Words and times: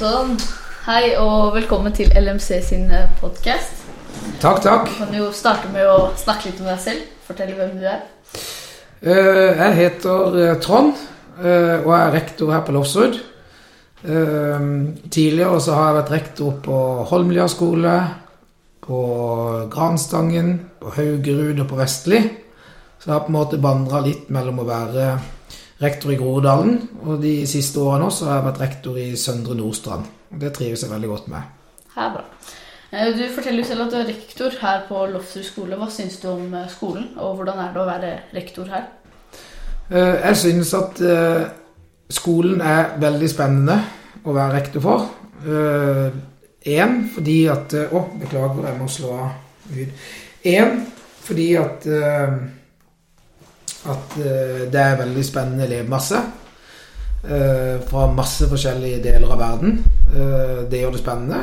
Sånn. 0.00 0.38
Hei 0.86 1.10
og 1.20 1.50
velkommen 1.52 1.92
til 1.92 2.08
LMC 2.16 2.62
sin 2.64 2.86
podkast. 3.20 3.82
Takk, 4.40 4.62
takk. 4.64 4.86
Du 4.88 4.94
kan 5.02 5.10
jo 5.12 5.26
starte 5.36 5.68
med 5.74 5.84
å 5.84 6.10
snakke 6.16 6.48
litt 6.48 6.62
om 6.62 6.70
deg 6.70 6.78
selv. 6.80 7.02
Fortelle 7.26 7.56
hvem 7.58 7.74
du 7.82 7.84
er. 7.84 7.98
Eh, 9.04 9.60
Jeg 9.60 9.76
heter 9.76 10.38
eh, 10.40 10.54
Trond 10.64 10.94
eh, 10.96 11.84
og 11.84 11.92
er 11.98 12.14
rektor 12.16 12.52
her 12.54 12.64
på 12.64 12.72
Lofsrud. 12.78 13.18
Eh, 14.08 14.64
Tidligere 15.12 15.60
så 15.60 15.76
har 15.76 15.90
jeg 15.90 15.98
vært 15.98 16.14
rektor 16.16 16.56
på 16.64 16.78
Holmlia 17.10 17.44
skole, 17.52 17.98
på 18.80 19.02
Granstangen, 19.72 20.54
på 20.80 20.94
Haugerud 20.96 21.60
og 21.60 21.68
på 21.74 21.80
Vestli. 21.82 22.22
Så 22.96 23.10
jeg 23.10 23.18
har 23.18 23.26
på 23.26 23.34
en 23.34 23.36
måte 23.36 23.60
vandra 23.60 24.00
litt 24.04 24.32
mellom 24.32 24.64
å 24.64 24.68
være 24.68 25.10
rektor 25.82 26.12
i 26.12 26.16
Groruddalen, 26.20 26.88
og 27.02 27.22
de 27.22 27.46
siste 27.48 27.80
årene 27.80 28.04
også 28.10 28.26
har 28.28 28.34
jeg 28.40 28.44
vært 28.50 28.60
rektor 28.60 28.96
i 29.00 29.16
Søndre 29.16 29.54
Nordstrand. 29.56 30.04
Og 30.30 30.40
Det 30.40 30.52
trives 30.52 30.82
jeg 30.82 30.90
veldig 30.90 31.08
godt 31.08 31.28
med. 31.28 31.40
Her, 31.96 32.10
bra. 32.14 32.24
Eh, 32.92 33.12
Du 33.16 33.22
forteller 33.34 33.62
jo 33.62 33.68
selv 33.68 33.86
at 33.86 33.92
du 33.92 33.96
er 33.96 34.08
rektor 34.10 34.50
her 34.60 34.82
på 34.88 35.06
Lofsrud 35.12 35.44
skole. 35.44 35.76
Hva 35.76 35.88
syns 35.90 36.18
du 36.20 36.28
om 36.28 36.54
eh, 36.54 36.68
skolen, 36.68 37.08
og 37.16 37.36
hvordan 37.36 37.58
er 37.58 37.72
det 37.72 37.82
å 37.82 37.88
være 37.88 38.12
rektor 38.34 38.64
her? 38.70 38.84
Eh, 39.90 40.20
Jeg 40.28 40.36
synes 40.36 40.74
at 40.74 41.02
skolen 42.10 42.60
er 42.60 42.96
veldig 42.98 43.28
spennende 43.30 43.80
å 44.24 44.32
være 44.34 44.56
rektor 44.58 44.80
for. 44.80 45.10
Én 46.66 46.96
fordi 47.14 47.46
at 47.48 47.72
Å, 47.72 48.00
beklager, 48.20 48.66
jeg 48.66 48.78
må 48.78 48.88
slå 48.88 49.12
av 49.16 49.30
lyd. 49.72 49.92
Én 50.44 50.82
fordi 51.24 51.54
at 51.56 51.86
at 53.88 54.16
eh, 54.20 54.66
det 54.72 54.80
er 54.80 54.98
veldig 54.98 55.24
spennende 55.24 55.64
elevmasse. 55.64 56.16
eh, 57.24 57.80
Fra 57.88 58.06
masse 58.12 58.48
forskjellige 58.48 59.02
deler 59.02 59.30
av 59.32 59.38
verden. 59.38 59.84
Eh, 60.14 60.70
Det 60.70 60.80
gjør 60.80 60.90
det 60.90 61.00
spennende. 61.00 61.40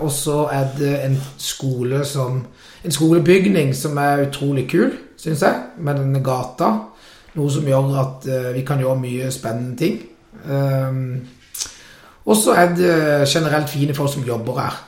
Og 0.00 0.10
så 0.10 0.48
er 0.52 0.68
det 0.78 1.04
en 1.04 1.18
skole 1.38 2.04
som 2.04 2.46
En 2.84 2.90
skolebygning 2.92 3.74
som 3.76 3.96
er 3.98 4.28
utrolig 4.28 4.68
kul, 4.70 4.92
syns 5.16 5.40
jeg, 5.42 5.54
med 5.78 5.94
denne 5.96 6.20
gata. 6.22 6.68
Noe 7.34 7.50
som 7.50 7.66
gjør 7.66 7.96
at 8.00 8.54
vi 8.54 8.62
kan 8.62 8.78
gjøre 8.78 9.00
mye 9.00 9.30
spennende 9.32 9.76
ting. 9.76 9.98
Og 12.24 12.36
så 12.36 12.54
er 12.54 12.74
det 12.76 13.28
generelt 13.28 13.68
fine 13.68 13.94
folk 13.94 14.12
som 14.12 14.22
jobber 14.22 14.60
her. 14.60 14.87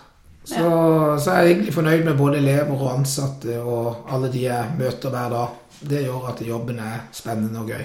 Så, 0.51 1.19
så 1.23 1.31
er 1.31 1.43
jeg 1.45 1.51
egentlig 1.53 1.75
fornøyd 1.75 2.05
med 2.09 2.17
både 2.19 2.41
elever 2.41 2.75
og 2.75 2.95
ansatte 2.97 3.61
og 3.63 4.09
alle 4.11 4.31
de 4.33 4.41
jeg 4.49 4.73
møter 4.79 5.13
hver 5.13 5.29
dag. 5.31 5.59
Det 5.91 6.01
gjør 6.03 6.31
at 6.33 6.43
jobben 6.47 6.81
er 6.83 7.05
spennende 7.15 7.63
og 7.63 7.71
gøy. 7.71 7.85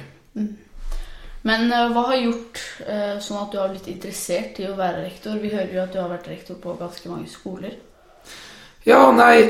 Men 1.45 1.69
eh, 1.69 1.91
hva 1.93 2.07
har 2.09 2.23
gjort 2.23 2.61
eh, 2.87 3.13
sånn 3.21 3.43
at 3.43 3.53
du 3.53 3.59
har 3.61 3.69
blitt 3.69 3.91
interessert 3.91 4.57
i 4.63 4.65
å 4.65 4.77
være 4.79 5.03
rektor? 5.03 5.37
Vi 5.41 5.53
hører 5.53 5.75
jo 5.75 5.83
at 5.83 5.93
du 5.93 6.01
har 6.01 6.09
vært 6.09 6.31
rektor 6.31 6.57
på 6.61 6.73
ganske 6.79 7.11
mange 7.11 7.29
skoler. 7.29 7.77
Ja, 8.85 9.11
nei 9.13 9.45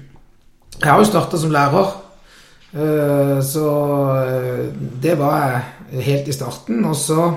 Jeg 0.80 0.88
har 0.88 0.98
jo 0.98 1.06
starta 1.06 1.38
som 1.38 1.54
lærer. 1.54 1.94
Eh, 2.74 3.38
Så 3.46 3.64
det 5.02 5.14
var 5.22 5.38
jeg 5.92 6.04
helt 6.08 6.28
i 6.28 6.34
starten. 6.34 6.84
Og 6.84 6.98
så 6.98 7.30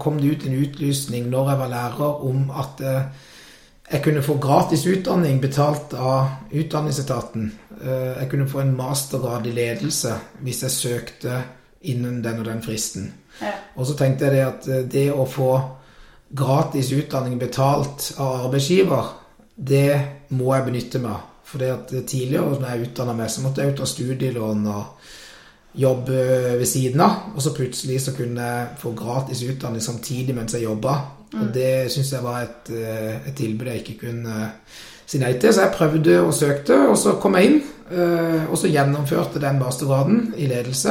kom 0.00 0.16
det 0.18 0.30
ut 0.32 0.44
en 0.48 0.54
utlysning 0.56 1.26
når 1.30 1.50
jeg 1.50 1.58
var 1.60 1.68
lærer 1.70 2.22
om 2.26 2.48
at 2.58 2.80
jeg 3.90 4.02
kunne 4.04 4.22
få 4.22 4.36
gratis 4.36 4.86
utdanning 4.86 5.40
betalt 5.40 5.94
av 5.94 6.26
Utdanningsetaten. 6.52 7.52
Eh, 7.82 8.18
Jeg 8.20 8.30
kunne 8.30 8.48
få 8.48 8.60
en 8.60 8.76
mastergrad 8.76 9.46
i 9.46 9.52
ledelse 9.52 10.12
hvis 10.42 10.62
jeg 10.62 10.70
søkte 10.70 11.42
innen 11.82 12.22
den 12.24 12.38
og 12.38 12.44
den 12.44 12.62
fristen. 12.62 13.12
Ja. 13.40 13.54
Og 13.76 13.86
så 13.86 13.96
tenkte 13.96 14.24
jeg 14.26 14.34
det 14.34 14.44
at 14.44 14.68
eh, 14.68 14.84
det 14.84 15.06
å 15.12 15.24
få 15.24 15.60
gratis 16.36 16.92
utdanning 16.92 17.38
betalt 17.38 18.12
av 18.18 18.44
arbeidsgiver, 18.44 19.14
det 19.56 20.00
må 20.36 20.52
jeg 20.54 20.64
benytte 20.68 21.00
meg 21.00 21.14
av. 21.14 21.24
For 21.48 21.64
tidligere 21.88 22.58
når 22.60 22.68
jeg 22.68 22.90
utdanna 22.90 23.14
meg, 23.16 23.30
så 23.32 23.40
måtte 23.40 23.62
jeg 23.62 23.70
jo 23.70 23.78
ta 23.78 23.86
studielån 23.88 24.66
og 24.68 25.06
jobbe 25.80 26.18
ved 26.58 26.66
siden 26.68 27.00
av. 27.00 27.30
Og 27.32 27.40
så 27.40 27.54
plutselig 27.56 28.02
så 28.04 28.12
kunne 28.12 28.44
jeg 28.44 28.66
få 28.82 28.92
gratis 28.92 29.46
utdanning 29.48 29.80
samtidig 29.80 30.36
mens 30.36 30.52
jeg 30.52 30.66
jobba. 30.66 30.98
Og 31.34 31.50
det 31.54 31.90
syns 31.92 32.12
jeg 32.12 32.22
var 32.24 32.40
et, 32.42 32.70
eh, 32.72 33.28
et 33.28 33.34
tilbud 33.36 33.66
jeg 33.66 33.82
ikke 33.82 33.98
kunne 34.06 34.52
si 35.06 35.18
nei 35.18 35.34
til. 35.38 35.52
Så 35.52 35.60
jeg 35.66 35.74
prøvde 35.76 36.20
og 36.22 36.34
søkte, 36.34 36.88
og 36.88 36.96
så 36.96 37.18
kom 37.20 37.36
jeg 37.36 37.50
inn. 37.50 37.62
eh, 37.90 38.50
Og 38.50 38.56
så 38.58 38.68
gjennomførte 38.72 39.40
den 39.40 39.58
mastergraden 39.58 40.34
i 40.36 40.46
ledelse. 40.46 40.90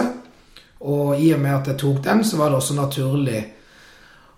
Og 0.82 1.20
i 1.20 1.32
og 1.34 1.40
med 1.40 1.52
at 1.56 1.68
jeg 1.68 1.78
tok 1.78 2.04
den, 2.04 2.24
så 2.24 2.38
var 2.38 2.50
det 2.50 2.56
også 2.58 2.76
naturlig 2.76 3.46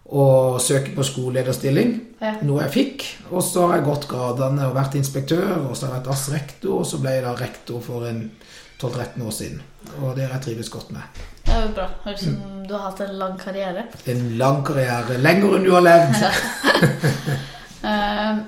å 0.10 0.58
søke 0.60 0.96
på 0.96 1.04
skolelederstilling. 1.04 1.92
Ja. 2.22 2.34
Noe 2.42 2.64
jeg 2.64 2.72
fikk. 2.72 3.06
Og 3.32 3.44
så 3.44 3.68
har 3.68 3.78
jeg 3.78 3.86
gått 3.86 4.08
gradene 4.08 4.68
og 4.68 4.76
vært 4.76 4.96
inspektør, 4.96 5.70
og 5.70 5.76
så 5.78 5.86
har 5.88 5.94
jeg 5.96 6.02
vært 6.02 6.14
AS-rektor, 6.16 6.80
og 6.80 6.86
så 6.86 6.98
ble 7.02 7.12
jeg 7.18 7.24
da 7.24 7.36
rektor 7.36 7.82
for 7.82 8.08
en 8.10 8.32
12-13 8.84 9.26
år 9.26 9.32
siden. 9.36 9.62
Og 10.02 10.16
det 10.16 10.26
har 10.28 10.38
jeg 10.38 10.42
trives 10.42 10.70
godt 10.70 10.92
med. 10.92 11.22
Det 11.46 11.56
er 11.56 11.66
jo 11.66 11.74
bra. 11.76 11.88
Høres 12.04 12.22
ut 12.22 12.26
som 12.28 12.64
du 12.70 12.74
har 12.76 12.86
hatt 12.90 13.02
en 13.02 13.16
lang 13.20 13.40
karriere. 13.40 13.84
En 14.06 14.24
lang 14.38 14.62
karriere. 14.66 15.18
Lenger 15.18 15.58
enn 15.58 15.68
du 15.68 15.74
har 15.76 15.86
levd. 15.88 16.24
Eh, 17.80 18.40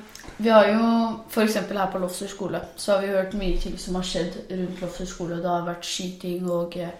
vi 0.43 0.49
har 0.51 0.65
jo 0.67 0.87
f.eks. 1.31 1.53
her 1.55 1.91
på 1.91 1.99
Lofser 2.03 2.27
skole 2.27 2.59
så 2.75 2.91
har 2.91 3.01
vi 3.01 3.13
hørt 3.13 3.35
mye 3.39 3.59
ting 3.63 3.77
som 3.79 3.95
har 3.95 4.03
skjedd 4.03 4.33
rundt 4.49 4.81
Lofser 4.83 5.07
skole. 5.07 5.37
Det 5.39 5.47
har 5.47 5.63
vært 5.63 5.87
skyting, 5.87 6.49
og 6.51 6.75
eh, 6.75 6.91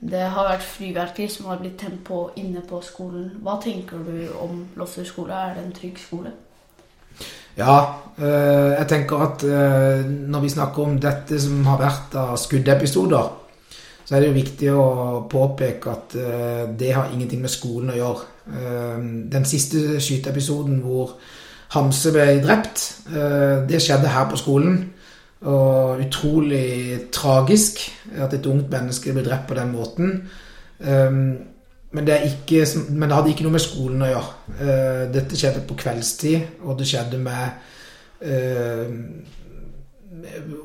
det 0.00 0.24
har 0.34 0.48
vært 0.48 0.66
fyrverkeri 0.66 1.28
som 1.30 1.46
har 1.46 1.60
blitt 1.62 1.78
tent 1.78 2.02
på 2.04 2.18
inne 2.42 2.64
på 2.66 2.80
skolen. 2.82 3.28
Hva 3.38 3.60
tenker 3.62 4.02
du 4.02 4.26
om 4.42 4.64
Lofser 4.76 5.06
skole? 5.06 5.30
Er 5.36 5.54
det 5.54 5.62
en 5.62 5.76
trygg 5.78 6.02
skole? 6.02 6.34
Ja, 7.56 7.76
eh, 8.18 8.72
jeg 8.76 8.86
tenker 8.90 9.22
at 9.24 9.44
eh, 9.48 10.04
når 10.04 10.44
vi 10.44 10.52
snakker 10.52 10.84
om 10.84 10.98
dette 11.00 11.40
som 11.40 11.64
har 11.68 11.80
vært 11.80 12.16
av 12.20 12.36
skuddepisoder, 12.40 13.30
så 14.06 14.14
er 14.14 14.22
det 14.22 14.28
jo 14.28 14.36
viktig 14.36 14.68
å 14.70 14.84
påpeke 15.30 15.94
at 15.94 16.16
eh, 16.20 16.64
det 16.78 16.92
har 16.92 17.08
ingenting 17.12 17.40
med 17.42 17.52
skolen 17.52 17.94
å 17.94 17.98
gjøre. 17.98 18.32
Den 18.46 19.42
siste 19.42 19.96
skyteepisoden 19.98 20.76
hvor 20.84 21.16
Hamse 21.74 22.12
ble 22.14 22.36
drept, 22.38 22.82
det 23.66 23.80
skjedde 23.82 24.12
her 24.12 24.28
på 24.30 24.38
skolen. 24.38 24.76
Og 25.50 25.98
utrolig 26.04 27.08
tragisk 27.10 27.82
at 28.22 28.36
et 28.38 28.46
ungt 28.46 28.70
menneske 28.70 29.10
ble 29.16 29.24
drept 29.26 29.48
på 29.50 29.56
den 29.58 29.72
måten. 29.74 30.12
Eh, 31.96 32.02
Men 32.02 32.06
det, 32.06 32.18
ikke, 32.24 32.66
men 32.90 33.08
det 33.08 33.16
hadde 33.16 33.30
ikke 33.30 33.44
noe 33.46 33.52
med 33.56 33.60
skolen 33.64 34.02
å 34.02 34.10
gjøre. 34.10 34.34
Eh, 34.60 35.12
Dette 35.14 35.36
skjedde 35.36 35.62
på 35.68 35.76
kveldstid, 35.80 36.40
og 36.64 36.78
det 36.78 36.86
skjedde 36.90 37.18
med 37.18 37.48
eh, 38.20 38.86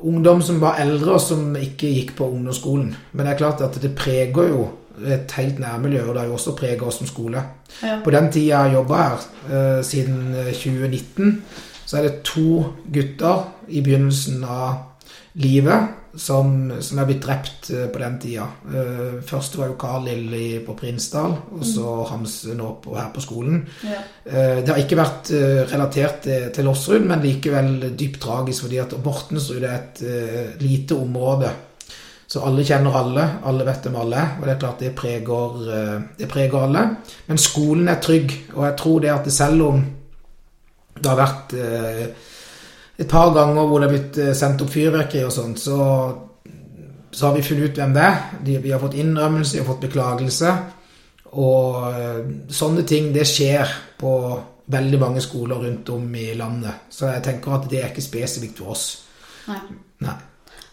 ungdom 0.02 0.42
som 0.42 0.60
var 0.60 0.80
eldre, 0.82 1.14
og 1.16 1.20
som 1.20 1.56
ikke 1.56 1.88
gikk 1.94 2.14
på 2.18 2.28
ungdomsskolen. 2.28 2.94
Men 3.12 3.26
det 3.26 3.32
er 3.32 3.38
klart 3.38 3.60
at 3.64 3.80
det 3.82 3.94
preger 3.96 4.48
jo 4.52 4.68
et 5.08 5.32
helt 5.38 5.58
nærmiljø, 5.58 6.02
og 6.04 6.14
det 6.14 6.20
har 6.20 6.28
jo 6.28 6.34
også 6.36 6.54
preget 6.56 6.82
oss 6.82 7.00
som 7.00 7.06
skole. 7.08 7.42
Ja. 7.82 8.00
På 8.04 8.10
den 8.12 8.30
tida 8.32 8.46
jeg 8.46 8.58
har 8.58 8.72
jobba 8.76 8.96
her, 9.02 9.26
eh, 9.48 9.84
siden 9.84 10.34
2019, 10.52 11.42
så 11.86 11.96
er 11.98 12.02
det 12.02 12.22
to 12.24 12.64
gutter 12.92 13.46
i 13.68 13.80
begynnelsen 13.80 14.44
av 14.44 14.74
livet 15.34 15.88
som, 16.14 16.70
som 16.84 16.98
er 17.00 17.08
blitt 17.08 17.22
drept 17.24 17.70
eh, 17.72 17.86
på 17.92 18.02
den 18.02 18.18
tida. 18.20 18.46
Først 18.68 19.30
Første 19.32 19.58
var 19.58 19.70
jo 19.70 19.78
Carl 19.80 20.04
Lilly 20.06 20.60
på 20.66 20.76
Prinsdal, 20.78 21.34
og 21.56 21.64
så 21.66 21.94
Hamse 22.10 22.54
nå 22.58 22.74
på, 22.84 22.94
her 22.98 23.10
på 23.14 23.24
skolen. 23.24 23.62
Ja. 23.86 24.02
Eh, 24.24 24.60
Det 24.62 24.68
har 24.68 24.80
ikke 24.82 25.00
vært 25.00 25.32
eh, 25.34 25.62
relatert 25.72 26.28
til, 26.28 26.64
Lossrud, 26.64 27.04
men 27.08 27.24
likevel 27.24 27.92
dypt 27.98 28.20
tragisk, 28.22 28.66
fordi 28.66 28.80
at 28.84 28.96
Mortensrud 29.04 29.62
er 29.62 29.76
et 29.78 30.02
eh, 30.06 30.56
lite 30.62 30.98
område. 31.00 31.52
Så 32.32 32.40
alle 32.48 32.64
kjenner 32.64 32.94
alle, 32.96 33.24
alle 33.44 33.64
vet 33.66 33.86
om 33.90 33.96
alle 34.00 34.20
og 34.38 34.46
det 34.46 34.52
er 34.54 34.60
klart 34.62 34.80
det 34.80 34.94
preger, 34.96 35.56
eh, 35.68 35.96
det 36.18 36.28
preger 36.32 36.62
alle. 36.64 36.84
Men 37.26 37.40
skolen 37.40 37.90
er 37.92 38.00
trygg, 38.00 38.32
og 38.54 38.64
jeg 38.64 38.76
tror 38.80 39.02
det 39.04 39.10
at 39.12 39.28
det 39.28 39.34
selv 39.36 39.66
om 39.66 39.82
det 40.96 41.10
har 41.10 41.18
vært 41.18 41.52
eh, 41.58 42.06
et 42.98 43.08
par 43.08 43.32
ganger 43.34 43.66
hvor 43.66 43.80
det 43.80 43.88
er 43.88 43.94
blitt 43.94 44.20
eh, 44.20 44.34
sendt 44.36 44.62
opp 44.64 44.72
fyrverkeri 44.72 45.24
og 45.26 45.32
sånt, 45.34 45.60
så, 45.62 45.78
så 47.10 47.26
har 47.26 47.36
vi 47.36 47.44
funnet 47.46 47.70
ut 47.70 47.80
hvem 47.80 47.94
det 47.96 48.06
er. 48.06 48.18
De, 48.44 48.56
vi 48.62 48.72
har 48.74 48.82
fått 48.82 48.98
innrømmelse, 49.00 49.56
vi 49.56 49.62
har 49.62 49.70
fått 49.70 49.86
beklagelse. 49.86 50.56
Og 51.32 51.86
eh, 51.88 52.18
sånne 52.52 52.84
ting, 52.88 53.12
det 53.14 53.24
skjer 53.28 53.72
på 54.00 54.12
veldig 54.72 55.00
mange 55.00 55.22
skoler 55.24 55.64
rundt 55.64 55.88
om 55.94 56.04
i 56.14 56.32
landet. 56.38 56.88
Så 56.92 57.08
jeg 57.10 57.24
tenker 57.24 57.56
at 57.56 57.70
det 57.70 57.80
er 57.80 57.88
ikke 57.90 58.04
spesifikt 58.04 58.60
for 58.60 58.76
oss. 58.76 58.84
Nei. 59.48 59.62
Nei. 60.04 60.18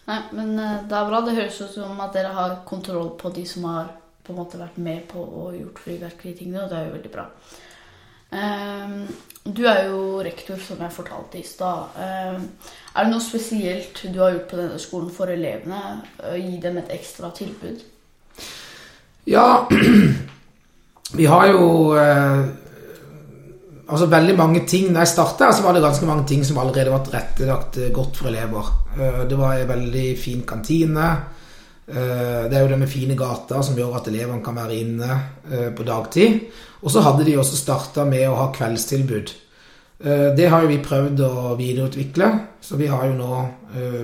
Nei, 0.09 0.19
men 0.35 0.53
eh, 0.59 0.75
det 0.89 0.99
er 0.99 1.09
bra. 1.09 1.23
Det 1.25 1.37
høres 1.37 1.61
ut 1.63 1.73
som 1.77 2.03
at 2.03 2.13
dere 2.17 2.35
har 2.35 2.59
kontroll 2.67 3.13
på 3.19 3.31
de 3.35 3.45
som 3.47 3.69
har 3.69 3.95
på 4.25 4.33
en 4.33 4.41
måte 4.43 4.59
vært 4.59 4.77
med 4.77 5.07
på 5.09 5.23
og 5.23 5.55
gjort 5.57 5.81
fyrverkeritingene, 5.81 6.63
og 6.63 6.69
det 6.69 6.77
er 6.77 6.87
jo 6.87 6.95
veldig 6.97 7.11
bra. 7.13 7.25
Ehm, 8.31 9.07
du 9.43 9.63
er 9.65 9.87
jo 9.89 10.19
rektor, 10.21 10.59
som 10.61 10.81
jeg 10.83 10.93
fortalte 10.93 11.39
i 11.39 11.45
stad. 11.47 11.95
Ehm, 11.97 12.49
er 12.95 13.03
det 13.03 13.13
noe 13.13 13.23
spesielt 13.23 14.03
du 14.13 14.19
har 14.21 14.35
gjort 14.35 14.49
på 14.51 14.59
denne 14.59 14.79
skolen 14.81 15.09
for 15.13 15.31
elevene? 15.33 16.01
Gi 16.35 16.59
dem 16.61 16.77
et 16.77 16.93
ekstra 16.93 17.31
tilbud? 17.35 17.81
Ja, 19.29 19.67
vi 21.19 21.25
har 21.25 21.47
jo 21.51 21.65
eh, 21.97 22.45
altså 23.89 24.07
veldig 24.09 24.35
mange 24.37 24.63
ting 24.67 24.91
Når 24.91 25.03
jeg 25.03 25.11
starta, 25.11 25.51
så 25.53 25.65
var 25.65 25.75
det 25.75 25.83
ganske 25.83 26.05
mange 26.05 26.25
ting 26.27 26.45
som 26.45 26.57
allerede 26.57 26.93
var 26.93 27.03
tilrettelagt 27.05 27.77
eh, 27.77 27.91
godt 27.93 28.17
for 28.17 28.29
elever. 28.31 28.71
Eh, 28.97 29.19
det 29.29 29.37
var 29.37 29.57
en 29.57 29.69
veldig 29.73 30.07
fin 30.17 30.45
kantine. 30.47 31.11
Det 31.89 32.53
er 32.53 32.61
jo 32.61 32.69
denne 32.69 32.85
fine 32.85 33.15
gater 33.17 33.63
som 33.65 33.73
gjør 33.73 33.95
at 33.97 34.07
elevene 34.11 34.43
kan 34.45 34.53
være 34.53 34.75
inne 34.77 35.15
på 35.73 35.81
dagtid. 35.87 36.35
Og 36.79 36.91
så 36.93 37.03
hadde 37.03 37.25
de 37.27 37.37
også 37.37 37.59
starta 37.59 38.05
med 38.07 38.23
å 38.29 38.37
ha 38.39 38.49
kveldstilbud. 38.55 39.33
Det 39.99 40.45
har 40.47 40.63
jo 40.63 40.69
vi 40.69 40.77
prøvd 40.79 41.21
å 41.25 41.55
videreutvikle, 41.59 42.27
så 42.63 42.77
vi 42.79 42.87
har 42.87 43.09
jo 43.09 43.17
nå 43.17 43.39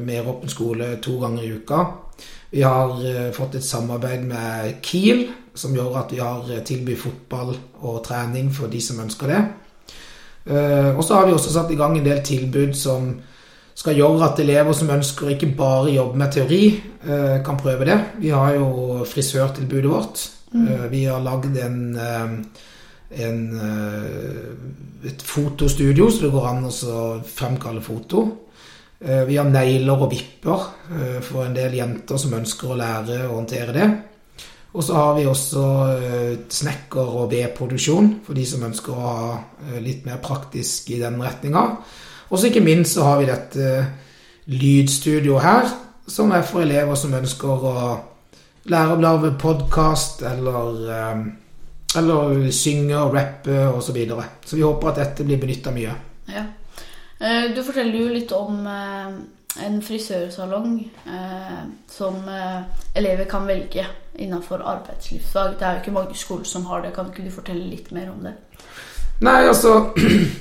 meråpen 0.04 0.52
skole 0.52 0.90
to 1.00 1.14
ganger 1.22 1.46
i 1.46 1.54
uka. 1.56 1.86
Vi 2.52 2.66
har 2.68 3.32
fått 3.32 3.56
et 3.56 3.64
samarbeid 3.64 4.26
med 4.28 4.82
Kiel, 4.84 5.24
som 5.56 5.72
gjør 5.72 6.02
at 6.02 6.12
vi 6.12 6.20
har 6.20 6.52
tilbyr 6.68 7.00
fotball 7.00 7.56
og 7.80 8.02
trening 8.04 8.52
for 8.52 8.68
de 8.68 8.84
som 8.84 9.00
ønsker 9.06 9.32
det. 9.32 9.40
Eh, 10.46 10.92
og 10.98 11.04
så 11.04 11.18
har 11.18 11.26
vi 11.26 11.34
også 11.34 11.54
satt 11.54 11.72
i 11.74 11.78
gang 11.80 11.98
en 11.98 12.06
del 12.06 12.22
tilbud 12.26 12.76
som 12.78 13.10
skal 13.76 13.98
gjøre 13.98 14.28
at 14.30 14.40
elever 14.40 14.78
som 14.78 14.92
ønsker 14.94 15.34
ikke 15.34 15.56
bare 15.58 15.96
jobbe 15.96 16.20
med 16.22 16.32
teori, 16.32 16.64
eh, 17.04 17.44
kan 17.44 17.58
prøve 17.58 17.86
det. 17.86 17.98
Vi 18.22 18.30
har 18.30 18.54
jo 18.54 19.04
frisørtilbudet 19.06 19.92
vårt. 19.92 20.30
Mm. 20.56 20.66
Eh, 20.68 20.88
vi 20.94 21.04
har 21.06 21.22
lagd 21.24 21.60
en, 21.60 21.78
en, 23.12 23.44
et 25.06 25.28
fotostudio, 25.36 26.10
så 26.10 26.26
det 26.26 26.34
går 26.34 26.50
an 26.50 26.66
å 26.72 27.04
fremkalle 27.28 27.84
foto. 27.86 28.26
Vi 29.06 29.36
har 29.38 29.50
negler 29.52 30.02
og 30.02 30.08
vipper 30.10 30.62
for 31.22 31.44
en 31.44 31.54
del 31.54 31.76
jenter 31.78 32.18
som 32.18 32.34
ønsker 32.34 32.72
å 32.72 32.78
lære 32.80 33.18
å 33.28 33.36
håndtere 33.36 33.76
det. 33.76 33.90
Og 34.76 34.84
så 34.84 34.96
har 34.98 35.14
vi 35.16 35.26
også 35.26 35.66
eh, 36.04 36.32
snekker- 36.52 37.14
og 37.20 37.30
vedproduksjon 37.32 38.10
for 38.26 38.36
de 38.36 38.44
som 38.48 38.64
ønsker 38.68 38.92
å 38.92 39.04
ha 39.06 39.30
eh, 39.70 39.78
litt 39.84 40.04
mer 40.08 40.20
praktisk 40.24 40.90
i 40.92 41.00
den 41.00 41.22
retninga. 41.24 41.64
Og 42.28 42.40
så 42.40 42.50
ikke 42.50 42.64
minst 42.66 42.98
så 42.98 43.06
har 43.08 43.22
vi 43.22 43.30
dette 43.30 43.70
lydstudioet 44.52 45.46
her, 45.46 45.72
som 46.08 46.34
er 46.36 46.44
for 46.46 46.66
elever 46.66 47.00
som 47.00 47.16
ønsker 47.16 47.66
å 47.72 47.86
lære 48.72 48.96
å 48.96 49.02
lage 49.02 49.32
podkast 49.42 50.24
eller, 50.26 50.82
eh, 50.96 51.24
eller 52.02 52.50
synge 52.52 52.98
og 52.98 53.16
rappe 53.16 53.62
osv. 53.68 53.82
Så, 53.82 53.94
videre. 53.94 54.28
så 54.46 54.56
vi 54.56 54.66
håper 54.66 54.92
at 54.92 55.02
dette 55.04 55.28
blir 55.28 55.42
benytta 55.42 55.72
mye. 55.72 55.96
Ja. 56.34 56.46
Du 57.56 57.62
forteller 57.64 57.96
jo 57.96 58.10
litt 58.12 58.32
om 58.36 58.66
en 59.64 59.82
frisørsalong 59.82 60.80
eh, 61.08 61.60
som 61.88 62.16
eh, 62.28 62.62
elever 62.96 63.26
kan 63.26 63.48
velge 63.48 63.86
innenfor 64.20 64.64
arbeidslivsfag. 64.66 65.56
Det 65.60 65.68
er 65.68 65.78
jo 65.78 65.84
ikke 65.84 65.96
mange 65.96 66.18
skoler 66.20 66.44
som 66.44 66.66
har 66.66 66.84
det. 66.84 66.94
Kan 66.96 67.12
ikke 67.12 67.26
du 67.26 67.32
fortelle 67.32 67.70
litt 67.70 67.92
mer 67.96 68.10
om 68.12 68.26
det? 68.26 68.36
Nei, 69.24 69.42
altså 69.48 69.94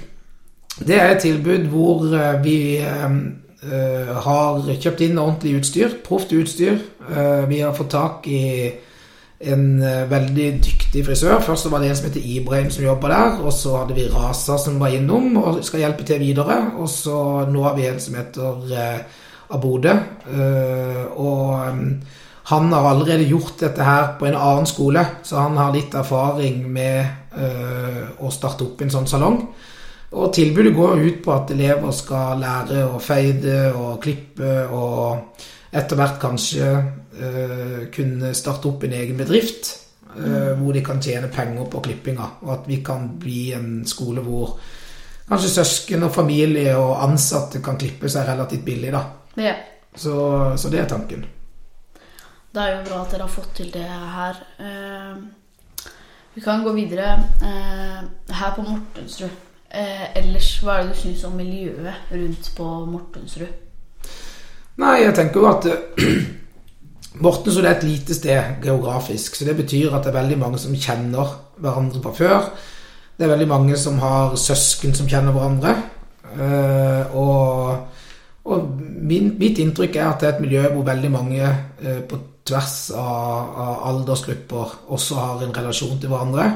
Det 0.89 0.97
er 0.99 1.13
et 1.13 1.23
tilbud 1.23 1.69
hvor 1.71 2.09
eh, 2.19 2.41
vi 2.43 2.59
eh, 2.83 3.05
eh, 3.07 3.19
har 4.25 4.67
kjøpt 4.81 5.05
inn 5.07 5.21
ordentlig 5.21 5.59
utstyr. 5.61 5.95
Proft 6.05 6.33
utstyr. 6.37 6.79
Eh, 7.11 7.45
vi 7.49 7.61
har 7.61 7.75
fått 7.77 7.91
tak 7.95 8.27
i 8.29 8.73
en 9.45 9.83
uh, 9.83 10.07
veldig 10.09 10.47
dyktig 10.65 11.03
frisør. 11.05 11.41
Først 11.45 11.67
var 11.69 11.83
det 11.83 11.91
en 11.91 11.97
som 11.99 12.07
heter 12.07 12.29
Ibrahim 12.37 12.71
som 12.73 12.85
jobba 12.85 13.11
der. 13.13 13.41
Og 13.45 13.53
så 13.53 13.75
hadde 13.77 13.97
vi 13.99 14.07
Rasa 14.09 14.57
som 14.59 14.79
var 14.81 14.95
innom 14.95 15.37
og 15.37 15.59
skal 15.67 15.83
hjelpe 15.85 16.07
til 16.09 16.23
videre. 16.23 16.61
Og 16.81 16.89
så 16.89 17.19
nå 17.51 17.65
har 17.67 17.77
vi 17.77 17.89
en 17.91 18.01
som 18.01 18.17
heter 18.17 19.05
Abode. 19.53 19.99
Og 21.21 21.83
han 22.49 22.73
har 22.73 22.89
allerede 22.89 23.29
gjort 23.29 23.61
dette 23.61 23.85
her 23.85 24.15
på 24.19 24.31
en 24.31 24.39
annen 24.39 24.67
skole, 24.67 25.05
så 25.23 25.45
han 25.45 25.57
har 25.61 25.75
litt 25.77 25.95
erfaring 25.95 26.65
med 26.73 27.37
å 28.21 28.33
starte 28.33 28.65
opp 28.65 28.81
en 28.81 28.93
sånn 28.93 29.09
salong. 29.09 29.39
Og 30.15 30.31
tilbudet 30.35 30.75
går 30.75 31.01
ut 31.03 31.23
på 31.25 31.33
at 31.35 31.51
elever 31.51 31.91
skal 31.95 32.39
lære 32.39 32.85
å 32.87 33.01
feide 33.03 33.59
og 33.75 33.99
klippe 34.03 34.61
og 34.71 35.41
etter 35.75 35.99
hvert 35.99 36.21
kanskje 36.23 36.69
uh, 37.19 37.81
kunne 37.95 38.31
starte 38.37 38.71
opp 38.71 38.87
en 38.87 38.95
egen 38.95 39.19
bedrift. 39.19 39.73
Uh, 40.15 40.53
hvor 40.61 40.77
de 40.77 40.83
kan 40.87 41.01
tjene 41.03 41.27
penger 41.33 41.67
på 41.71 41.81
klippinga. 41.83 42.29
Og 42.47 42.53
at 42.55 42.69
vi 42.71 42.79
kan 42.87 43.09
bli 43.19 43.49
en 43.57 43.81
skole 43.89 44.23
hvor 44.23 44.53
kanskje 45.27 45.51
søsken 45.57 46.07
og 46.07 46.15
familie 46.15 46.77
og 46.79 47.01
ansatte 47.03 47.63
kan 47.65 47.81
klippe 47.81 48.11
seg 48.13 48.29
relativt 48.29 48.63
billig. 48.67 48.93
da. 48.95 49.03
Ja. 49.43 49.55
Så, 49.95 50.15
så, 50.59 50.71
det 50.71 50.85
er 50.85 50.91
tanken. 50.91 51.25
Det 52.55 52.63
er 52.63 52.77
jo 52.77 52.85
bra 52.87 53.01
at 53.03 53.11
dere 53.11 53.27
har 53.27 53.35
fått 53.35 53.51
til 53.59 53.73
det 53.75 53.89
her. 53.89 54.39
Uh, 54.63 55.91
vi 56.35 56.43
kan 56.43 56.63
gå 56.63 56.73
videre. 56.75 57.19
her 57.43 58.55
på 58.55 58.63
Mortensrud. 58.63 59.54
Ellers, 60.19 60.55
hva 60.63 60.79
er 60.79 60.87
det 60.87 60.95
du 60.95 61.01
syns 61.03 61.25
om 61.29 61.37
miljøet 61.39 62.13
rundt 62.13 62.51
på 62.57 62.71
Mortensrud? 62.91 63.61
Nei, 64.83 64.95
jeg 65.05 65.15
tenker 65.15 65.41
jo 65.41 65.49
at 65.51 65.67
uh, 65.71 66.05
Mortensrud 67.25 67.65
er 67.65 67.77
et 67.77 67.87
lite 67.87 68.17
sted 68.17 68.63
geografisk. 68.65 69.37
Så 69.37 69.47
det 69.47 69.57
betyr 69.59 69.95
at 69.95 70.07
det 70.07 70.11
er 70.11 70.21
veldig 70.21 70.39
mange 70.41 70.59
som 70.63 70.75
kjenner 70.75 71.37
hverandre 71.63 72.03
fra 72.03 72.15
før. 72.15 72.49
Det 73.15 73.27
er 73.27 73.31
veldig 73.37 73.51
mange 73.51 73.79
som 73.79 74.01
har 74.03 74.35
søsken 74.41 74.95
som 74.97 75.11
kjenner 75.11 75.35
hverandre. 75.35 75.77
Uh, 76.35 77.15
og, 77.15 77.77
og 78.51 78.71
min, 78.81 79.37
mitt 79.39 79.61
inntrykk 79.63 80.01
er 80.01 80.09
at 80.09 80.23
det 80.23 80.29
er 80.29 80.35
et 80.35 80.43
miljø 80.43 80.65
hvor 80.73 80.89
veldig 80.89 81.11
mange 81.15 81.47
uh, 81.47 82.01
på 82.11 82.19
tvers 82.45 82.91
av, 82.99 83.53
av, 83.55 83.77
aldersgrupper 83.93 84.75
også 84.93 85.21
har 85.21 85.45
en 85.45 85.55
relasjon 85.55 86.01
til 86.01 86.11
hverandre. 86.11 86.49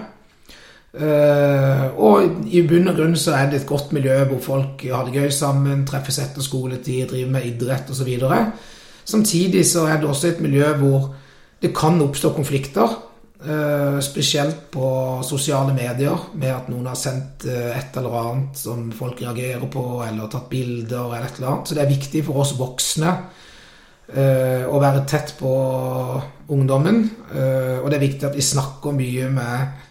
Uh, 0.88 1.93
og 2.00 2.46
i 2.49 2.62
bunn 2.64 2.88
og 2.88 2.96
grunn 2.96 3.17
så 3.20 3.35
er 3.37 3.50
det 3.50 3.61
et 3.61 3.69
godt 3.69 3.90
miljø 3.93 4.23
hvor 4.31 4.38
folk 4.40 4.85
har 4.88 5.05
det 5.05 5.20
gøy 5.20 5.29
sammen, 5.35 5.82
treffes 5.87 6.17
etter 6.23 6.44
skoletid, 6.44 7.11
driver 7.11 7.35
med 7.35 7.49
idrett 7.50 7.90
osv. 7.93 8.08
Samtidig 9.05 9.67
så 9.69 9.85
er 9.88 10.00
det 10.00 10.08
også 10.08 10.31
et 10.31 10.40
miljø 10.40 10.70
hvor 10.81 11.11
det 11.61 11.75
kan 11.76 12.00
oppstå 12.00 12.32
konflikter. 12.37 12.96
Uh, 13.38 14.00
spesielt 14.02 14.64
på 14.75 14.88
sosiale 15.23 15.70
medier, 15.70 16.25
med 16.35 16.50
at 16.50 16.70
noen 16.73 16.88
har 16.90 16.96
sendt 16.99 17.44
uh, 17.46 17.69
et 17.76 17.94
eller 18.00 18.17
annet 18.19 18.58
som 18.58 18.88
folk 18.90 19.20
reagerer 19.23 19.69
på, 19.70 19.85
eller 20.08 20.31
tatt 20.32 20.49
bilder 20.50 21.05
eller 21.05 21.29
et 21.29 21.37
eller 21.38 21.52
annet. 21.52 21.69
Så 21.69 21.76
det 21.76 21.85
er 21.85 21.93
viktig 21.93 22.25
for 22.26 22.43
oss 22.43 22.56
voksne 22.58 23.12
å 24.08 24.78
være 24.80 25.02
tett 25.04 25.35
på 25.37 25.50
ungdommen. 26.49 27.02
og 27.28 27.90
det 27.90 27.97
er 27.99 28.00
viktig 28.00 28.25
at 28.25 28.38
vi 28.38 28.45
snakker 28.47 28.95
mye 28.97 29.26
med 29.28 29.52
uh, 29.52 29.88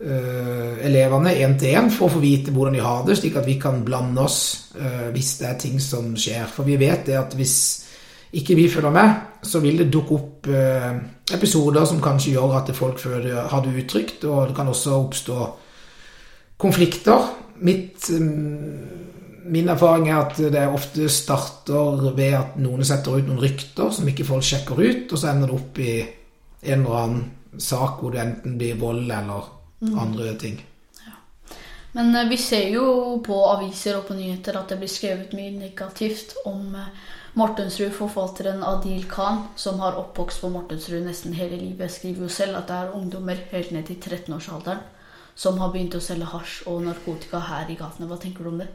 elevene 0.00 1.34
én 1.44 1.58
til 1.60 1.76
én 1.76 1.90
for 1.92 2.08
å 2.08 2.14
få 2.14 2.22
vite 2.22 2.52
hvordan 2.54 2.76
de 2.78 2.80
har 2.80 3.02
det, 3.04 3.18
slik 3.18 3.36
at 3.36 3.46
vi 3.48 3.58
kan 3.60 3.82
blande 3.84 4.22
oss 4.24 4.72
uh, 4.78 5.10
hvis 5.12 5.34
det 5.40 5.48
er 5.50 5.58
ting 5.60 5.80
som 5.82 6.14
skjer. 6.16 6.46
For 6.48 6.64
vi 6.64 6.78
vet 6.80 7.04
det 7.10 7.18
at 7.20 7.36
hvis 7.36 7.56
ikke 8.40 8.56
vi 8.56 8.68
følger 8.72 8.94
med, 8.94 9.26
så 9.44 9.60
vil 9.60 9.82
det 9.82 9.90
dukke 9.92 10.16
opp 10.16 10.48
uh, 10.48 10.94
episoder 11.34 11.84
som 11.84 12.00
kanskje 12.00 12.32
gjør 12.38 12.56
at 12.62 12.72
folk 12.76 13.02
føler, 13.02 13.42
har 13.52 13.64
det 13.66 13.76
utrygt, 13.82 14.24
og 14.24 14.48
det 14.48 14.56
kan 14.56 14.72
også 14.72 14.96
oppstå 15.02 15.50
konflikter. 16.60 17.28
Mitt, 17.60 18.08
um, 18.16 18.88
min 19.52 19.68
erfaring 19.68 20.08
er 20.08 20.22
at 20.22 20.40
det 20.40 20.64
ofte 20.64 21.12
starter 21.12 22.08
ved 22.16 22.40
at 22.40 22.56
noen 22.56 22.88
setter 22.88 23.20
ut 23.20 23.28
noen 23.28 23.44
rykter 23.44 23.92
som 23.92 24.08
ikke 24.08 24.28
folk 24.32 24.48
sjekker 24.48 24.80
ut, 24.80 25.12
og 25.12 25.20
så 25.20 25.34
ender 25.34 25.52
det 25.52 25.60
opp 25.60 25.84
i 25.84 25.94
en 26.00 26.82
eller 26.82 27.00
annen 27.04 27.24
sak 27.60 28.00
hvor 28.00 28.14
det 28.14 28.24
enten 28.24 28.56
blir 28.56 28.78
vold 28.80 29.04
eller 29.10 29.48
mm. 29.50 29.59
Andre 29.80 30.34
ting. 30.34 30.66
Ja. 31.06 31.12
Men 31.92 32.16
eh, 32.16 32.28
vi 32.28 32.36
ser 32.36 32.68
jo 32.68 33.18
på 33.26 33.38
aviser 33.48 33.98
og 33.98 34.06
på 34.08 34.14
nyheter 34.18 34.58
at 34.60 34.68
det 34.68 34.80
blir 34.80 34.92
skrevet 34.92 35.34
mye 35.36 35.54
negativt 35.56 36.36
om 36.44 36.74
eh, 36.76 36.92
Mortensrud, 37.38 37.92
forfatteren 37.94 38.64
Adil 38.66 39.04
Khan, 39.08 39.44
som 39.56 39.80
har 39.80 39.98
oppvokst 39.98 40.42
på 40.42 40.50
Mortensrud 40.50 41.04
nesten 41.06 41.36
hele 41.38 41.56
livet, 41.56 41.92
skriver 41.92 42.26
jo 42.26 42.32
selv 42.32 42.58
at 42.58 42.68
det 42.68 42.78
er 42.78 42.96
ungdommer 42.98 43.38
helt 43.52 43.70
ned 43.70 43.86
til 43.86 44.00
13-årsalderen 44.02 44.82
som 45.38 45.60
har 45.62 45.70
begynt 45.72 45.94
å 45.94 46.02
selge 46.02 46.26
hasj 46.26 46.64
og 46.68 46.82
narkotika 46.84 47.38
her 47.46 47.70
i 47.70 47.76
gatene. 47.78 48.08
Hva 48.10 48.18
tenker 48.20 48.44
du 48.44 48.50
om 48.50 48.58
det? 48.60 48.66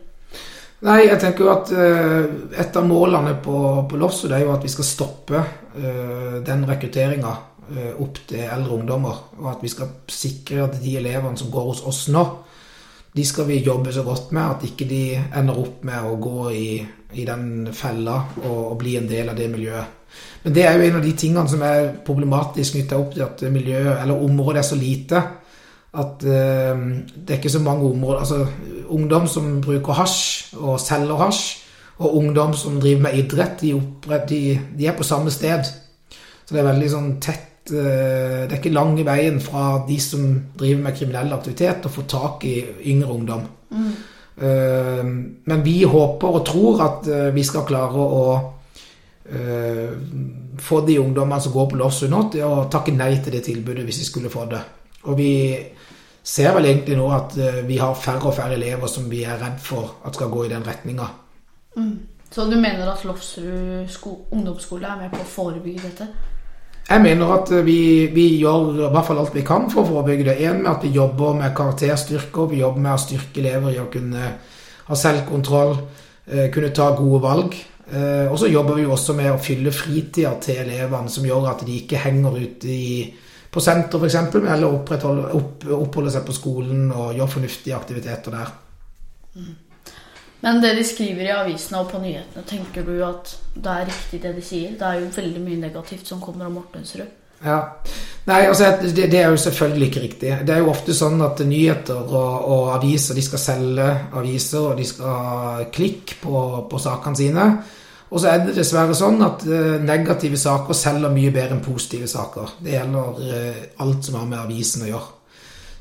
Nei, 0.88 1.01
jeg 1.03 1.19
tenker 1.19 1.45
jo 1.45 1.51
at 1.51 1.69
uh, 1.71 2.25
Et 2.59 2.77
av 2.79 2.88
målene 2.88 3.35
på, 3.43 3.57
på 3.89 4.00
Lofsrud 4.00 4.33
er 4.35 4.43
jo 4.43 4.53
at 4.55 4.63
vi 4.65 4.71
skal 4.71 4.88
stoppe 4.88 5.43
den 5.75 6.65
rekrutteringa 6.67 7.35
Eh, 7.54 7.54
opp 8.00 8.19
til 8.29 8.43
eldre 8.45 8.75
ungdommer. 8.77 9.22
Og 9.41 9.50
at 9.51 9.63
vi 9.63 9.72
skal 9.72 9.93
sikre 10.12 10.65
at 10.67 10.77
de 10.81 10.98
elevene 11.00 11.38
som 11.38 11.51
går 11.53 11.69
hos 11.72 11.84
oss 11.89 12.05
nå, 12.13 12.25
de 13.15 13.24
skal 13.25 13.48
vi 13.48 13.63
jobbe 13.63 13.93
så 13.95 14.03
godt 14.03 14.31
med 14.36 14.43
at 14.43 14.63
ikke 14.67 14.88
de 14.89 15.01
ender 15.15 15.60
opp 15.60 15.84
med 15.88 16.03
å 16.03 16.17
gå 16.19 16.50
i, 16.51 16.69
i 17.15 17.24
den 17.27 17.69
fella 17.74 18.17
og, 18.41 18.57
og, 18.74 18.75
bli 18.81 18.98
en 19.00 19.07
del 19.07 19.31
av 19.31 19.38
det 19.39 19.48
miljøet. 19.53 20.01
Men 20.43 20.55
det 20.55 20.65
er 20.67 20.75
jo 20.75 20.84
en 20.86 20.98
av 21.00 21.05
de 21.05 21.13
tingene 21.15 21.51
som 21.51 21.63
er 21.63 21.93
problematisk 22.05 22.75
knytta 22.75 23.00
opp 23.00 23.15
til 23.15 23.24
at 23.24 23.43
miljøet, 23.51 24.01
eller 24.01 24.27
området 24.27 24.62
er 24.62 24.67
så 24.67 24.79
lite. 24.79 25.22
At 25.95 26.27
eh, 26.27 26.84
det 27.15 27.31
er 27.31 27.39
ikke 27.39 27.53
så 27.55 27.63
mange 27.63 27.88
områder 27.88 28.19
Altså 28.19 28.41
ungdom 28.91 29.29
som 29.31 29.62
bruker 29.63 29.95
hasj 29.95 30.55
og 30.60 30.79
selger 30.84 31.24
hasj, 31.24 31.43
og 32.03 32.17
ungdom 32.19 32.53
som 32.53 32.81
driver 32.84 33.07
med 33.07 33.15
idrett, 33.15 33.62
de, 33.62 33.74
opprett, 33.77 34.27
de, 34.29 34.60
de 34.77 34.88
er 34.91 34.98
på 34.98 35.07
samme 35.07 35.31
sted. 35.31 35.63
Så 36.43 36.51
det 36.51 36.60
er 36.60 36.67
veldig 36.67 36.89
sånn 36.91 37.13
tett 37.24 37.54
Det 37.69 38.50
er 38.51 38.57
ikke 38.57 38.74
lang 38.74 39.00
i 39.00 39.05
veien 39.07 39.39
fra 39.41 39.86
de 39.88 40.00
som 40.01 40.25
driver 40.57 40.84
med 40.84 40.98
kriminell 40.98 41.34
aktivitet, 41.34 41.88
å 41.88 41.93
få 41.93 42.03
tak 42.10 42.43
i 42.45 42.60
yngre 42.91 43.10
ungdom. 43.13 43.48
Mm. 43.72 43.93
Men 45.50 45.63
vi 45.63 45.79
håper 45.88 46.38
og 46.39 46.45
tror 46.45 46.84
at 46.86 47.07
vi 47.34 47.43
skal 47.48 47.65
klare 47.65 48.05
å 48.19 48.24
få 50.62 50.81
de 50.86 51.00
ungdommene 51.01 51.41
som 51.41 51.55
går 51.55 51.69
på 51.72 51.79
Lossu 51.79 52.05
nå, 52.12 52.19
til 52.34 52.45
å 52.45 52.67
takke 52.69 52.93
nei 52.93 53.15
til 53.17 53.34
det 53.34 53.41
tilbudet 53.48 53.86
hvis 53.88 54.01
de 54.03 54.10
skulle 54.12 54.34
få 54.34 54.45
det. 54.51 54.62
Og 55.10 55.17
vi 55.17 55.31
ser 56.25 56.53
vel 56.53 56.69
egentlig 56.69 56.98
nå 57.00 57.07
at 57.13 57.34
vi 57.65 57.79
har 57.81 57.98
færre 57.98 58.29
og 58.29 58.38
færre 58.38 58.57
elever 58.60 58.89
som 58.91 59.10
vi 59.10 59.24
er 59.25 59.41
redd 59.41 59.57
for 59.62 60.05
at 60.05 60.17
skal 60.17 60.29
gå 60.34 60.45
i 60.45 60.53
den 60.53 60.65
retninga. 60.65 61.10
Mm. 61.77 61.95
Så 62.36 62.45
du 62.50 62.55
mener 62.60 62.89
at 62.91 63.05
Lofsrud 63.05 63.88
ungdomsskole 64.34 64.88
er 64.89 64.98
med 65.05 65.13
på 65.13 65.22
å 65.24 65.29
forebygge 65.29 65.86
dette? 65.86 66.07
Jeg 66.86 67.01
mener 67.01 67.32
at 67.34 67.50
vi, 67.65 68.06
vi, 68.13 68.25
gjør 68.38 68.75
i 68.75 68.89
hvert 68.94 69.08
fall 69.08 69.20
alt 69.24 69.34
vi 69.34 69.42
kan 69.46 69.65
for 69.72 69.82
å 69.82 69.88
forebygge 69.89 70.27
det. 70.27 70.36
Én 70.46 70.60
med 70.62 70.70
at 70.70 70.84
vi 70.86 70.94
jobber 70.94 71.34
med 71.39 71.56
karakterstyrker, 71.58 72.51
vi 72.51 72.62
jobber 72.62 72.84
med 72.84 72.94
å 72.94 73.01
styrke 73.01 73.42
elever 73.42 73.74
i 73.74 73.80
å 73.82 73.88
kunne 73.89 74.27
ha 74.86 74.98
selvkontroll, 75.01 75.74
eh, 76.30 76.51
kunne 76.54 76.70
ta 76.70 76.92
gode 76.98 77.22
valg. 77.24 77.58
Eh, 77.89 78.30
og 78.30 78.38
så 78.38 78.51
jobber 78.51 78.77
vi 78.77 78.86
også 78.86 79.18
med 79.18 79.32
å 79.34 79.42
fylle 79.42 79.74
fritida 79.74 80.36
til 80.42 80.62
elevene, 80.62 81.10
som 81.10 81.25
gjør 81.25 81.50
at 81.56 81.65
de 81.65 81.80
ikke 81.82 82.04
henger 82.06 82.38
ute 82.38 82.70
i, 82.70 83.01
på 83.50 83.65
senter 83.65 84.06
f.eks., 84.06 84.38
eller 84.38 84.70
opp, 84.70 84.94
oppholder 85.65 86.13
seg 86.13 86.25
på 86.30 86.38
skolen 86.38 86.92
og 86.92 87.18
gjør 87.18 87.34
fornuftige 87.39 87.77
aktiviteter 87.77 88.38
der. 88.38 88.54
Mm. 89.36 89.54
Men 90.42 90.62
det 90.62 90.75
de 90.77 90.84
skriver 90.86 91.27
i 91.27 91.34
avisene 91.34 91.82
og 91.82 91.92
på 91.92 92.00
nyhetene, 92.04 92.44
tenker 92.48 92.86
du 92.86 92.98
at 93.06 93.32
det 93.56 93.72
er 93.72 93.88
riktig 93.89 94.20
det 94.24 94.34
de 94.36 94.44
sier? 94.46 94.74
Det 94.80 94.88
er 94.88 95.00
jo 95.01 95.13
veldig 95.15 95.46
mye 95.46 95.62
negativt 95.62 96.12
som 96.12 96.22
kommer 96.22 96.50
om 96.50 96.60
Mortensrud. 96.60 97.08
Ja. 97.46 97.60
Nei, 98.25 98.42
altså 98.50 98.72
det, 98.82 99.08
det, 99.12 99.20
er 99.20 99.30
jo 99.30 99.38
selvfølgelig 99.38 99.88
ikke 99.89 100.04
riktig. 100.04 100.36
Det 100.48 100.54
er 100.54 100.62
jo 100.63 100.72
ofte 100.72 100.96
sånn 100.98 101.22
at 101.22 101.42
nyheter 101.46 102.00
og, 102.00 102.46
og 102.50 102.70
aviser 102.74 103.18
de 103.18 103.24
skal 103.25 103.42
selge 103.42 103.89
aviser, 104.18 104.72
og 104.72 104.80
de 104.80 104.86
skal 104.89 105.25
ha 105.27 105.65
klikk 105.74 106.15
på, 106.24 106.46
på 106.72 106.82
sakene 106.82 107.20
sine. 107.20 107.50
Og 108.10 108.22
så 108.22 108.32
er 108.32 108.46
det 108.46 108.56
dessverre 108.58 108.96
sånn 108.98 109.22
at 109.25 109.44
uh, 109.50 109.75
negative 109.82 110.38
saker 110.39 110.77
selger 110.77 111.13
mye 111.13 111.34
bedre 111.34 111.58
enn 111.58 111.65
positive 111.65 112.10
saker. 112.10 112.58
Det 112.63 112.75
gjelder 112.77 113.22
uh, 113.22 113.62
alt 113.86 114.08
som 114.08 114.20
har 114.22 114.27
med 114.30 114.42
avisen 114.42 114.86
å 114.86 114.89
gjøre. 114.89 115.14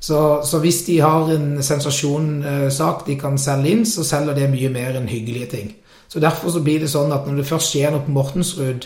Så, 0.04 0.18
så, 0.44 0.58
hvis 0.60 0.82
de 0.84 0.98
har 1.00 1.30
en 1.32 1.62
sensasjonssak 1.64 2.98
eh, 3.00 3.06
de 3.06 3.14
kan 3.16 3.38
selge 3.40 3.70
inn, 3.72 3.86
så 3.88 4.04
selger 4.04 4.36
det 4.36 4.50
mye 4.52 4.68
mer 4.72 4.98
enn 4.98 5.08
hyggelige 5.08 5.46
ting. 5.54 5.70
Så 6.12 6.20
Derfor 6.20 6.52
så 6.52 6.60
blir 6.60 6.82
det 6.82 6.90
sånn 6.92 7.12
at 7.14 7.24
når 7.24 7.40
det 7.40 7.46
først 7.48 7.72
skjer 7.72 7.94
noe 7.94 8.04
på 8.04 8.12
Mortensrud, 8.12 8.84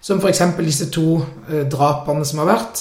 som 0.00 0.22
f.eks. 0.22 0.40
disse 0.64 0.88
to 0.94 1.18
eh, 1.50 1.66
drapene 1.68 2.24
som 2.24 2.40
har 2.40 2.48
vært, 2.54 2.80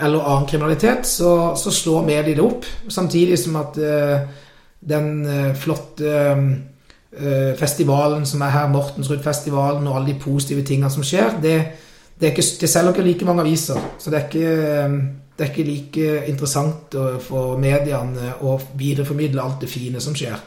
eller 0.00 0.24
annen 0.24 0.48
kriminalitet, 0.48 1.04
så, 1.06 1.52
så 1.60 1.70
slår 1.70 2.08
de 2.08 2.22
det 2.32 2.42
opp. 2.42 2.64
Samtidig 2.88 3.36
som 3.38 3.60
at 3.60 3.76
uh, 3.78 4.24
den 4.82 5.10
flotte 5.54 6.14
uh, 6.34 7.52
festivalen 7.60 8.24
som 8.26 8.42
er 8.42 8.56
her, 8.56 8.72
Mortensrud-festivalen, 8.72 9.86
og 9.86 10.00
alle 10.00 10.10
de 10.10 10.16
positive 10.24 10.64
tingene 10.66 10.90
som 10.90 11.06
skjer, 11.06 11.36
det, 11.44 11.54
det, 12.18 12.32
ikke, 12.32 12.46
det 12.64 12.72
selger 12.72 12.96
ikke 12.96 13.06
like 13.06 13.28
mange 13.28 13.44
aviser. 13.44 13.78
Så 13.98 14.10
det 14.10 14.18
er 14.18 14.26
ikke 14.26 14.56
eh, 14.72 14.98
det 15.34 15.44
er 15.44 15.50
ikke 15.50 15.66
like 15.66 16.10
interessant 16.30 16.94
for 17.24 17.58
mediene 17.58 18.36
å 18.46 18.54
videreformidle 18.78 19.42
alt 19.42 19.64
det 19.64 19.70
fine 19.72 20.02
som 20.02 20.14
skjer. 20.14 20.38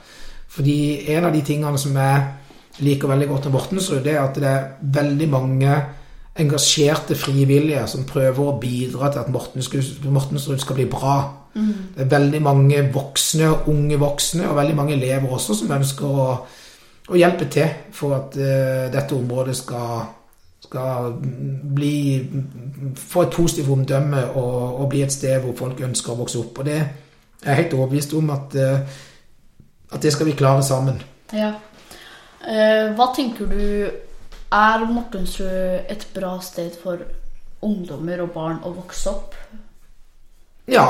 Fordi 0.47 1.09
en 1.11 1.27
av 1.27 1.33
de 1.35 1.41
tingene 1.43 1.79
som 1.81 1.95
jeg 1.99 2.83
liker 2.85 3.09
veldig 3.09 3.27
godt 3.27 3.47
med 3.47 3.55
Mortensrud, 3.57 4.03
det 4.05 4.13
er 4.15 4.21
at 4.23 4.37
det 4.39 4.47
er 4.47 4.69
veldig 4.95 5.27
mange 5.29 5.73
engasjerte 6.37 7.17
frivillige 7.17 7.83
som 7.89 8.05
prøver 8.07 8.43
å 8.43 8.57
bidra 8.61 9.09
til 9.11 9.23
at 9.23 9.31
Mortensrud 9.33 10.61
skal 10.61 10.77
bli 10.77 10.85
bra. 10.89 11.17
Mm. 11.57 11.73
Det 11.95 12.05
er 12.05 12.11
veldig 12.11 12.41
mange 12.45 12.83
voksne, 12.93 13.49
unge 13.71 13.97
voksne, 13.99 14.45
og 14.49 14.59
veldig 14.59 14.77
mange 14.77 14.95
elever 14.97 15.33
også, 15.33 15.57
som 15.57 15.73
ønsker 15.73 16.05
å, 16.05 16.27
å 17.09 17.17
hjelpe 17.17 17.49
til 17.53 17.89
for 17.95 18.19
at 18.19 18.37
uh, 18.37 18.85
dette 18.93 19.17
området 19.17 19.57
skal 19.57 20.05
skal 20.67 21.13
bli, 21.75 22.27
få 22.95 23.21
et 23.21 23.35
positivt 23.35 23.69
omdømme 23.71 24.23
og, 24.29 24.81
og, 24.81 24.89
bli 24.91 25.03
et 25.05 25.13
sted 25.13 25.39
hvor 25.43 25.55
folk 25.57 25.81
ønsker 25.87 26.13
å 26.13 26.19
vokse 26.21 26.41
opp. 26.41 26.59
Og 26.59 26.67
det 26.67 26.77
er 26.77 27.51
jeg 27.51 27.61
helt 27.61 27.77
overbevist 27.77 28.15
om 28.17 28.33
at, 28.35 28.57
eh, 28.59 28.99
at 29.93 30.03
det 30.03 30.13
skal 30.13 30.27
vi 30.27 30.35
klare 30.37 30.63
sammen. 30.65 30.99
Ja. 31.33 31.53
Eh, 32.47 32.91
hva 32.95 33.09
tenker 33.15 33.49
du 33.51 33.63
Er 34.47 34.85
Mortensrud 34.87 35.89
et 35.91 36.05
bra 36.15 36.37
sted 36.39 36.71
for 36.79 37.01
ungdommer 37.67 38.21
og 38.23 38.29
barn 38.31 38.61
å 38.63 38.69
vokse 38.71 39.11
opp? 39.11 39.33
Ja, 40.71 40.85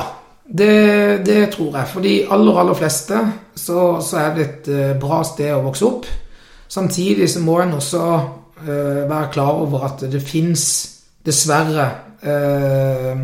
det, 0.46 1.26
det 1.26 1.40
tror 1.56 1.74
jeg. 1.80 1.88
For 1.90 2.06
de 2.06 2.14
aller, 2.30 2.60
aller 2.62 2.78
fleste 2.78 3.24
så, 3.58 3.98
så 3.98 4.20
er 4.22 4.36
det 4.36 4.46
et 4.46 4.70
eh, 4.70 4.94
bra 5.02 5.24
sted 5.26 5.56
å 5.56 5.64
vokse 5.66 5.88
opp. 5.90 6.06
Samtidig 6.70 7.30
så 7.32 7.42
må 7.42 7.58
en 7.64 7.80
også 7.80 8.04
være 8.66 9.32
klar 9.32 9.60
over 9.62 9.84
at 9.86 10.02
det 10.12 10.22
fins 10.26 10.64
dessverre 11.28 11.88
uh, 12.24 13.20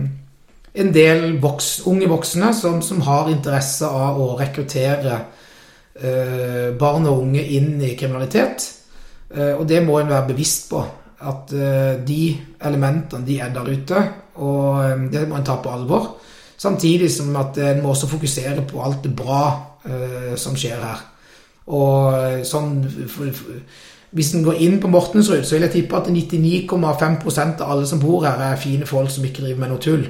en 0.73 0.89
del 0.93 1.37
voks, 1.41 1.83
unge 1.89 2.09
voksne 2.09 2.49
som, 2.57 2.81
som, 2.81 3.01
har 3.05 3.29
interesse 3.31 3.87
av 3.87 4.19
å 4.19 4.33
rekruttere 4.39 5.19
uh, 5.19 6.69
barn 6.79 7.07
og 7.09 7.27
unge 7.27 7.43
inn 7.57 7.77
i 7.81 7.93
kriminalitet. 7.99 8.69
og 9.33 9.63
det 9.65 9.79
må 9.81 9.95
en 9.97 10.11
være 10.11 10.27
bevisst 10.27 10.67
på. 10.69 10.83
At 11.25 11.49
de 12.05 12.23
elementene 12.61 13.25
de 13.25 13.39
er 13.41 13.49
der 13.49 13.69
ute, 13.71 14.01
og 14.35 15.07
det 15.09 15.23
må 15.25 15.39
en 15.39 15.45
ta 15.47 15.55
på 15.57 15.71
alvor. 15.73 16.03
Samtidig 16.57 17.09
som 17.09 17.31
at 17.41 17.57
en 17.57 17.81
må 17.81 17.95
også 17.95 18.11
fokusere 18.11 18.61
på 18.69 18.83
alt 18.83 19.07
det 19.07 19.15
bra 19.17 19.39
som 20.37 20.53
skjer 20.53 20.83
her. 20.83 21.01
Og 21.65 22.45
sånn 22.45 22.75
for, 23.09 23.31
hvis 24.13 24.33
en 24.37 24.43
går 24.45 24.59
inn 24.61 24.79
på 24.81 24.89
Mortensrud, 24.93 25.41
så 25.45 25.55
vil 25.55 25.65
jeg 25.65 25.73
tippe 25.77 25.97
at 25.97 26.09
99,5% 26.13 27.63
av 27.65 27.71
alle 27.73 27.87
som 27.89 28.01
bor 28.01 28.25
her, 28.27 28.41
er 28.51 28.61
fine 28.61 28.85
folk 28.85 29.09
som 29.11 29.25
ikke 29.25 29.41
driver 29.41 29.63
med 29.63 29.73
noe 29.73 29.81
tull. 29.81 30.03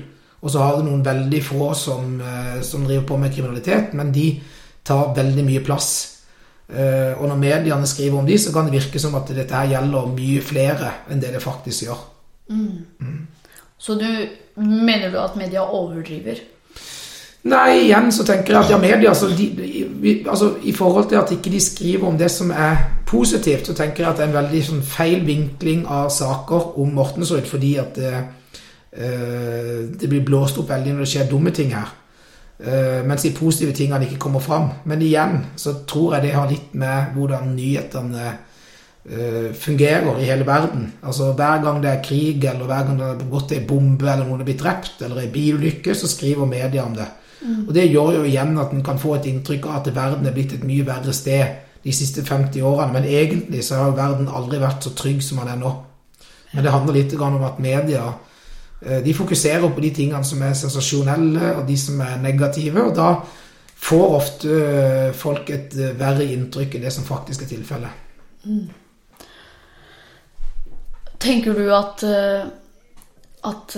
Og 0.44 0.52
så 0.52 0.60
har 0.60 0.76
du 0.76 0.90
noen 0.90 1.06
veldig 1.06 1.40
få 1.44 1.70
som, 1.78 2.18
eh, 2.20 2.58
som, 2.68 2.84
driver 2.84 3.06
på 3.08 3.18
med 3.18 3.32
kriminalitet, 3.34 3.94
men 3.94 4.12
de 4.12 4.42
tar 4.84 5.14
veldig 5.16 5.46
mye 5.48 5.64
plass. 5.64 5.92
Eh, 6.68 7.14
og 7.16 7.30
når 7.30 7.40
mediene 7.40 7.88
skriver 7.88 8.20
om 8.20 8.28
de, 8.28 8.38
så 8.38 8.52
kan 8.52 8.68
det 8.68 8.76
virke 8.76 9.00
som 9.00 9.16
at 9.16 9.32
dette 9.32 9.56
her 9.56 9.72
gjelder 9.72 10.12
mye 10.12 10.42
flere 10.42 10.92
enn 11.10 11.22
det 11.24 11.32
det 11.32 11.44
faktisk 11.44 11.88
gjør. 11.88 12.02
Mm. 12.50 12.84
Mm. 13.00 13.28
Så 13.78 13.96
du 13.96 14.08
mener 14.60 15.12
du 15.12 15.20
at 15.20 15.40
media 15.40 15.64
overdriver? 15.64 16.44
Nei, 17.44 17.90
igjen 17.90 18.12
så 18.16 18.24
tenker 18.24 18.54
jeg 18.54 18.64
at 18.64 18.70
ja, 18.72 18.78
media 18.80 19.10
altså, 19.12 19.28
de, 19.36 19.50
de, 19.58 20.12
altså, 20.32 20.54
I 20.64 20.72
forhold 20.72 21.10
til 21.12 21.20
at 21.20 21.32
ikke 21.36 21.52
de 21.52 21.60
skriver 21.60 22.08
om 22.08 22.18
det 22.18 22.30
som 22.32 22.52
er 22.56 22.78
positivt, 23.08 23.68
så 23.68 23.74
tenker 23.76 24.06
jeg 24.06 24.12
at 24.12 24.20
det 24.20 24.24
er 24.24 24.30
en 24.32 24.38
veldig 24.38 24.62
sånn, 24.64 24.86
feil 24.88 25.26
vinkling 25.28 25.82
av 25.92 26.08
saker 26.14 26.78
om 26.80 26.94
Mortensrud, 26.96 27.44
fordi 27.50 27.74
at 27.82 27.98
det, 28.00 28.14
eh, 28.96 29.82
det 29.92 30.08
blir 30.08 30.24
blåst 30.24 30.62
opp 30.62 30.72
veldig 30.72 30.94
når 30.94 31.04
det 31.04 31.12
skjer 31.12 31.28
dumme 31.34 31.52
ting 31.52 31.74
her. 31.76 31.92
Eh, 32.64 33.02
mens 33.04 33.26
de 33.26 33.34
positive 33.36 33.76
tingene 33.76 34.08
ikke 34.08 34.22
kommer 34.24 34.40
fram. 34.40 34.70
Men 34.88 35.04
igjen 35.04 35.42
så 35.60 35.74
tror 35.90 36.16
jeg 36.16 36.24
det 36.28 36.36
har 36.38 36.48
litt 36.48 36.72
med 36.80 37.12
hvordan 37.18 37.50
nyhetene 37.58 38.30
eh, 38.30 39.50
fungerer 39.52 40.22
i 40.22 40.30
hele 40.30 40.48
verden. 40.48 40.94
Altså 41.04 41.34
Hver 41.34 41.60
gang 41.66 41.82
det 41.84 41.92
er 41.92 42.06
krig, 42.06 42.46
eller 42.46 42.72
hver 42.72 42.88
gang 42.88 43.02
det 43.02 43.10
er 43.10 43.28
gått 43.36 43.52
en 43.52 43.68
bombe, 43.68 44.08
eller 44.08 44.24
noen 44.30 44.46
er 44.46 44.48
blitt 44.48 44.64
drept, 44.64 45.04
eller 45.04 45.26
en 45.26 45.36
bilulykke, 45.36 45.96
så 45.96 46.08
skriver 46.08 46.48
media 46.48 46.88
om 46.88 46.96
det. 46.96 47.10
Mm. 47.44 47.68
Og 47.68 47.74
Det 47.76 47.90
gjør 47.92 48.18
jo 48.18 48.24
igjen 48.24 48.58
at 48.58 48.72
en 48.72 48.84
kan 48.84 49.00
få 49.00 49.18
et 49.18 49.28
inntrykk 49.28 49.68
av 49.68 49.82
at 49.82 49.96
verden 49.96 50.28
er 50.28 50.36
blitt 50.36 50.54
et 50.56 50.64
mye 50.64 50.86
verre 50.88 51.14
sted 51.14 51.60
de 51.84 51.92
siste 51.92 52.24
50 52.24 52.62
årene. 52.64 52.94
Men 52.94 53.08
egentlig 53.10 53.64
så 53.68 53.82
har 53.82 53.98
verden 53.98 54.30
aldri 54.32 54.62
vært 54.62 54.86
så 54.86 54.94
trygg 54.96 55.24
som 55.24 55.42
den 55.42 55.52
er 55.56 55.60
nå. 55.60 55.74
Men 56.54 56.64
det 56.64 56.72
handler 56.72 56.98
litt 57.00 57.16
om 57.18 57.44
at 57.44 57.60
media 57.60 58.06
eh, 58.86 59.02
de 59.04 59.14
fokuserer 59.14 59.74
på 59.74 59.82
de 59.84 59.90
tingene 59.96 60.24
som 60.24 60.42
er 60.46 60.54
sensasjonelle, 60.56 61.56
og 61.58 61.68
de 61.68 61.78
som 61.78 62.00
er 62.06 62.22
negative. 62.22 62.86
Og 62.88 62.96
da 62.96 63.10
får 63.84 64.16
ofte 64.20 64.62
eh, 64.62 65.12
folk 65.18 65.50
et 65.50 65.76
eh, 65.76 65.96
verre 66.00 66.30
inntrykk 66.30 66.78
enn 66.78 66.88
det 66.88 66.94
som 66.96 67.08
faktisk 67.08 67.44
er 67.44 67.52
tilfellet. 67.52 68.00
Mm. 68.46 68.70
Tenker 71.24 71.56
du 71.56 71.70
at, 71.72 72.02
at 73.48 73.76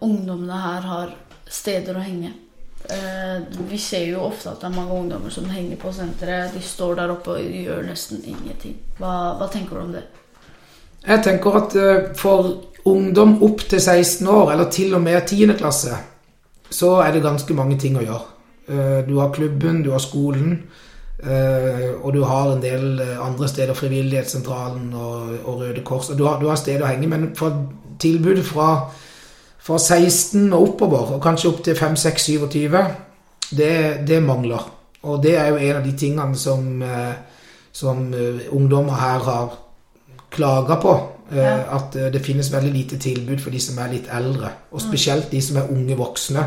ungdommene 0.00 0.60
her 0.62 0.86
har 0.88 1.10
steder 1.44 1.98
å 2.00 2.04
henge? 2.06 2.30
Eh, 2.88 3.42
vi 3.68 3.78
ser 3.78 4.06
jo 4.08 4.22
ofte 4.24 4.50
at 4.50 4.62
det 4.62 4.70
er 4.70 4.74
mange 4.74 4.96
ungdommer 4.96 5.30
som 5.30 5.48
henger 5.50 5.76
på 5.78 5.92
senteret. 5.92 6.54
De 6.54 6.62
står 6.64 6.96
der 6.98 7.12
oppe 7.12 7.36
og 7.36 7.44
gjør 7.44 7.84
nesten 7.86 8.22
ingenting. 8.24 8.78
Hva, 8.98 9.36
hva 9.38 9.48
tenker 9.52 9.76
du 9.76 9.82
om 9.82 9.92
det? 9.94 10.04
Jeg 11.04 11.22
tenker 11.24 11.58
at 11.60 11.76
eh, 11.76 12.08
for 12.16 12.50
ungdom 12.88 13.36
opp 13.44 13.66
til 13.68 13.80
16 13.80 14.26
år, 14.26 14.52
eller 14.54 14.70
til 14.72 14.94
og 14.96 15.04
med 15.04 15.20
10. 15.26 15.54
klasse, 15.60 15.98
så 16.70 16.94
er 17.04 17.12
det 17.12 17.24
ganske 17.24 17.54
mange 17.54 17.76
ting 17.78 17.98
å 18.00 18.04
gjøre. 18.04 18.22
Eh, 18.70 19.00
du 19.08 19.18
har 19.20 19.34
klubben, 19.36 19.82
du 19.84 19.92
har 19.92 20.02
skolen, 20.02 20.62
og 21.20 22.14
du 22.16 22.22
har 22.24 22.46
en 22.48 22.62
del 22.62 23.02
andre 23.20 23.44
steder, 23.48 23.76
Frivillighetssentralen 23.76 24.86
og, 24.96 25.50
Røde 25.58 25.82
Kors. 25.84 26.06
Du 26.16 26.22
har, 26.24 26.38
du 26.40 26.46
har 26.48 26.56
steder 26.56 26.86
å 26.86 26.88
henge, 26.88 27.10
men 27.12 27.26
tilbudet 28.00 28.46
fra 28.48 28.70
fra 29.70 29.78
16 29.78 30.48
og 30.52 30.62
oppover, 30.68 31.14
og 31.14 31.22
kanskje 31.22 31.48
opp 31.52 31.62
til 31.64 31.76
5, 31.78 31.96
6, 31.96 32.24
27, 32.26 32.80
det, 33.54 33.72
det 34.08 34.18
mangler. 34.22 34.64
Og 35.06 35.22
det 35.22 35.36
er 35.38 35.48
jo 35.52 35.60
en 35.62 35.76
av 35.78 35.84
de 35.86 35.92
tingene 35.96 36.36
som, 36.36 36.82
eh, 36.82 37.14
som 37.72 38.02
eh, 38.14 38.42
ungdommer 38.52 38.98
her 38.98 39.22
har 39.30 39.54
klaga 40.34 40.76
på. 40.82 40.96
eh, 41.30 41.38
Ja. 41.38 41.54
At 41.78 41.94
det 42.12 42.20
finnes 42.26 42.50
veldig 42.52 42.72
lite 42.74 42.98
tilbud 42.98 43.38
for 43.40 43.50
de 43.54 43.60
som 43.62 43.78
er 43.78 43.92
litt 43.94 44.08
eldre. 44.12 44.50
Og 44.72 44.80
spesielt 44.82 45.30
de 45.30 45.40
som 45.40 45.56
er 45.56 45.70
unge 45.70 45.96
voksne. 45.96 46.44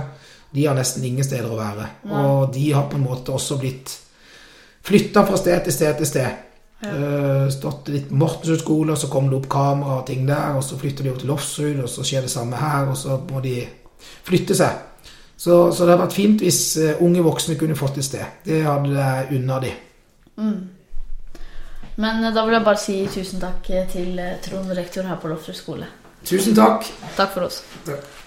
De 0.54 0.66
har 0.68 0.76
nesten 0.76 1.04
ingen 1.08 1.24
steder 1.24 1.50
å 1.50 1.58
være. 1.58 1.88
Og 2.12 2.54
de 2.54 2.72
har 2.74 2.90
på 2.92 2.98
en 3.00 3.08
måte 3.08 3.32
også 3.32 3.58
blitt 3.58 3.96
flytta 4.84 5.24
fra 5.26 5.38
sted 5.40 5.64
til 5.64 5.74
sted 5.74 5.98
til 5.98 6.06
sted. 6.06 6.28
Eh, 6.84 7.50
stått 7.50 7.88
litt 7.94 8.12
Mortensrud 8.12 8.60
skole, 8.60 8.92
og 8.92 9.00
så 9.00 9.08
kommer 9.12 9.32
det 9.32 9.40
opp 9.40 9.50
kamera 9.52 10.00
og 10.02 10.08
ting 10.08 10.26
der. 10.28 10.58
Og 10.58 10.64
så 10.66 10.78
flytter 10.80 11.06
de 11.06 11.14
opp 11.14 11.22
til 11.22 11.32
Lofsrud, 11.32 11.84
og 11.84 11.90
så 11.90 12.06
skjer 12.08 12.28
det 12.28 12.34
samme 12.34 12.60
her. 12.60 12.90
Og 12.92 12.98
så 13.00 13.20
må 13.30 13.44
de 13.44 13.62
flytte 14.28 14.58
seg. 14.58 14.82
Så, 15.38 15.72
så 15.72 15.84
det 15.84 15.94
hadde 15.94 16.04
vært 16.06 16.16
fint 16.16 16.44
hvis 16.44 16.62
eh, 16.80 17.04
unge 17.04 17.24
voksne 17.26 17.58
kunne 17.60 17.78
fått 17.80 18.00
et 18.02 18.10
sted. 18.10 18.40
Det 18.46 18.62
hadde 18.68 18.96
jeg 18.96 19.40
unna 19.40 19.60
de. 19.64 19.74
Men 21.96 22.24
eh, 22.24 22.34
da 22.34 22.44
vil 22.44 22.58
jeg 22.60 22.68
bare 22.68 22.84
si 22.84 22.98
tusen 23.12 23.44
takk 23.44 23.72
til 23.94 24.20
Trond 24.44 24.76
rektor 24.76 25.08
her 25.08 25.22
på 25.22 25.32
Lofsrud 25.32 25.60
skole. 25.60 25.94
Tusen 26.24 26.56
takk. 26.56 26.88
Takk 27.18 27.34
for 27.36 27.50
oss. 27.50 27.64
Takk. 27.88 28.23